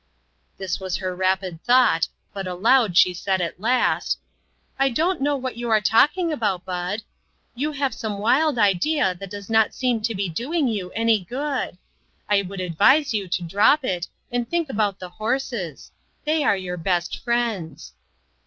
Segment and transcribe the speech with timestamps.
[0.57, 4.17] This was her rapid thought, but aloud she said, at last:"
[4.79, 7.03] I don't know what you are talking about, Bud.
[7.53, 11.77] You have some wild idea that does not seem to be doing you any good.
[12.27, 15.91] I would advise you to drop it and think about the horses;
[16.25, 17.93] they are your best friends."